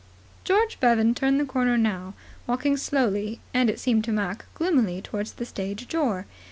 George 0.43 0.79
Bevan 0.79 1.13
turned 1.13 1.39
the 1.39 1.45
corner 1.45 1.77
now, 1.77 2.15
walking 2.47 2.75
slowly, 2.75 3.39
and, 3.53 3.69
it 3.69 3.79
seemed 3.79 4.03
to 4.05 4.11
Mac, 4.11 4.45
gloomily 4.55 4.99
towards 4.99 5.33
the 5.33 5.45
stage 5.45 5.87
door. 5.87 6.25